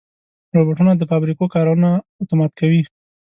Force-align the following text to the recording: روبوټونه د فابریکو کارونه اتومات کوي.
روبوټونه 0.55 0.91
د 0.95 1.01
فابریکو 1.11 1.45
کارونه 1.55 1.89
اتومات 2.21 2.51
کوي. 2.59 2.81